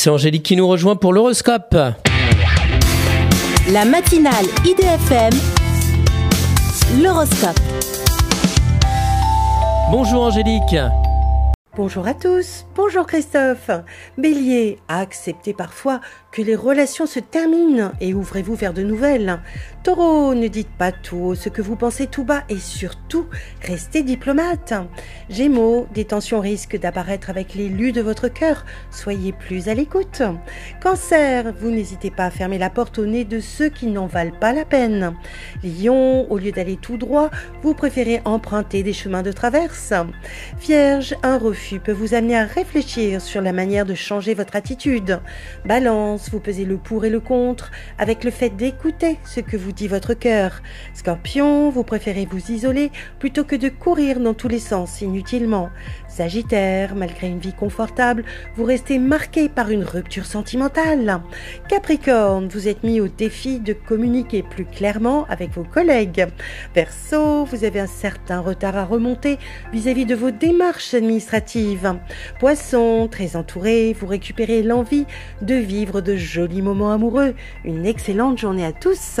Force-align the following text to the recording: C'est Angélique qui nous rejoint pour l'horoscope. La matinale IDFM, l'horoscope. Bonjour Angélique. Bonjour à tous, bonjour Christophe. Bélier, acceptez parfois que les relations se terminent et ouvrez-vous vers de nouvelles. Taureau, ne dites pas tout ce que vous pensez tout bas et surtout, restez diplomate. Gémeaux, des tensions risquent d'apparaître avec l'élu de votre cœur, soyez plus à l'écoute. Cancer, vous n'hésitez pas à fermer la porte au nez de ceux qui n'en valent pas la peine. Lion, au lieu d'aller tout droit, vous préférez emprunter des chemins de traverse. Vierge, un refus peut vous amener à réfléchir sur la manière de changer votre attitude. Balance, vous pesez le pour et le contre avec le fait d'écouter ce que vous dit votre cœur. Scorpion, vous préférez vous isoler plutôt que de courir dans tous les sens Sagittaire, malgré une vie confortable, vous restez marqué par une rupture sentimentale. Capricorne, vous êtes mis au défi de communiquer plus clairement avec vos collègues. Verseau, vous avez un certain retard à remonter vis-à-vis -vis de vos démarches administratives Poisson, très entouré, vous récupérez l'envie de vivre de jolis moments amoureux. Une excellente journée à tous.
C'est 0.00 0.10
Angélique 0.10 0.44
qui 0.44 0.54
nous 0.54 0.68
rejoint 0.68 0.94
pour 0.94 1.12
l'horoscope. 1.12 1.74
La 3.72 3.84
matinale 3.84 4.44
IDFM, 4.64 5.32
l'horoscope. 7.02 7.58
Bonjour 9.90 10.22
Angélique. 10.22 10.76
Bonjour 11.78 12.06
à 12.06 12.14
tous, 12.14 12.66
bonjour 12.74 13.06
Christophe. 13.06 13.70
Bélier, 14.16 14.78
acceptez 14.88 15.52
parfois 15.52 16.00
que 16.32 16.42
les 16.42 16.56
relations 16.56 17.06
se 17.06 17.20
terminent 17.20 17.92
et 18.00 18.14
ouvrez-vous 18.14 18.54
vers 18.54 18.74
de 18.74 18.82
nouvelles. 18.82 19.40
Taureau, 19.84 20.34
ne 20.34 20.48
dites 20.48 20.76
pas 20.76 20.92
tout 20.92 21.34
ce 21.34 21.48
que 21.48 21.62
vous 21.62 21.76
pensez 21.76 22.08
tout 22.08 22.24
bas 22.24 22.42
et 22.48 22.58
surtout, 22.58 23.26
restez 23.62 24.02
diplomate. 24.02 24.74
Gémeaux, 25.30 25.86
des 25.92 26.06
tensions 26.06 26.40
risquent 26.40 26.78
d'apparaître 26.78 27.28
avec 27.28 27.54
l'élu 27.54 27.92
de 27.92 28.00
votre 28.00 28.28
cœur, 28.28 28.64
soyez 28.90 29.32
plus 29.32 29.68
à 29.68 29.74
l'écoute. 29.74 30.22
Cancer, 30.82 31.52
vous 31.60 31.70
n'hésitez 31.70 32.10
pas 32.10 32.24
à 32.24 32.30
fermer 32.30 32.56
la 32.56 32.70
porte 32.70 32.98
au 32.98 33.04
nez 33.04 33.24
de 33.24 33.38
ceux 33.38 33.68
qui 33.68 33.88
n'en 33.88 34.06
valent 34.06 34.38
pas 34.40 34.54
la 34.54 34.64
peine. 34.64 35.14
Lion, 35.62 36.30
au 36.30 36.38
lieu 36.38 36.50
d'aller 36.50 36.76
tout 36.76 36.96
droit, 36.96 37.30
vous 37.62 37.74
préférez 37.74 38.22
emprunter 38.24 38.82
des 38.82 38.94
chemins 38.94 39.22
de 39.22 39.30
traverse. 39.32 39.92
Vierge, 40.60 41.14
un 41.22 41.36
refus 41.36 41.78
peut 41.78 41.92
vous 41.92 42.14
amener 42.14 42.38
à 42.38 42.44
réfléchir 42.44 43.20
sur 43.20 43.42
la 43.42 43.52
manière 43.52 43.84
de 43.84 43.94
changer 43.94 44.32
votre 44.32 44.56
attitude. 44.56 45.20
Balance, 45.66 46.30
vous 46.30 46.40
pesez 46.40 46.64
le 46.64 46.78
pour 46.78 47.04
et 47.04 47.10
le 47.10 47.20
contre 47.20 47.70
avec 47.98 48.24
le 48.24 48.30
fait 48.30 48.50
d'écouter 48.50 49.18
ce 49.26 49.40
que 49.40 49.58
vous 49.58 49.72
dit 49.72 49.88
votre 49.88 50.14
cœur. 50.14 50.62
Scorpion, 50.94 51.68
vous 51.68 51.84
préférez 51.84 52.26
vous 52.30 52.50
isoler 52.50 52.90
plutôt 53.18 53.44
que 53.44 53.56
de 53.56 53.68
courir 53.68 54.20
dans 54.20 54.34
tous 54.34 54.48
les 54.48 54.58
sens 54.58 55.02
Sagittaire, 56.08 56.94
malgré 56.94 57.28
une 57.28 57.38
vie 57.38 57.52
confortable, 57.52 58.24
vous 58.56 58.64
restez 58.64 58.98
marqué 58.98 59.48
par 59.48 59.70
une 59.70 59.84
rupture 59.84 60.26
sentimentale. 60.26 61.20
Capricorne, 61.68 62.48
vous 62.48 62.68
êtes 62.68 62.82
mis 62.82 63.00
au 63.00 63.08
défi 63.08 63.60
de 63.60 63.72
communiquer 63.72 64.42
plus 64.42 64.64
clairement 64.64 65.26
avec 65.28 65.50
vos 65.50 65.64
collègues. 65.64 66.26
Verseau, 66.74 67.44
vous 67.44 67.64
avez 67.64 67.80
un 67.80 67.86
certain 67.86 68.40
retard 68.40 68.76
à 68.76 68.84
remonter 68.84 69.38
vis-à-vis 69.72 70.04
-vis 70.04 70.08
de 70.08 70.14
vos 70.14 70.30
démarches 70.30 70.94
administratives 70.94 71.98
Poisson, 72.38 73.08
très 73.10 73.36
entouré, 73.36 73.94
vous 73.98 74.06
récupérez 74.06 74.62
l'envie 74.62 75.06
de 75.42 75.54
vivre 75.54 76.00
de 76.00 76.16
jolis 76.16 76.62
moments 76.62 76.92
amoureux. 76.92 77.34
Une 77.64 77.86
excellente 77.86 78.38
journée 78.38 78.64
à 78.64 78.72
tous. 78.72 79.20